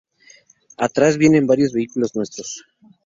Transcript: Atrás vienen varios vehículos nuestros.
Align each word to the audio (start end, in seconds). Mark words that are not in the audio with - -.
Atrás 0.77 1.19
vienen 1.19 1.45
varios 1.45 1.73
vehículos 1.73 2.15
nuestros. 2.15 2.63